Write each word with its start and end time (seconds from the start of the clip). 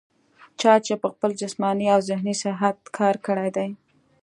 چا 0.59 0.73
چې 0.85 0.93
پۀ 1.01 1.07
خپل 1.13 1.31
جسماني 1.41 1.87
او 1.95 1.99
ذهني 2.09 2.35
صحت 2.43 2.77
کار 2.97 3.15
کړے 3.25 3.49
دے 3.55 3.67